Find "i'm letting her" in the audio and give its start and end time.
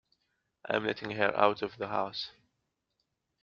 0.67-1.31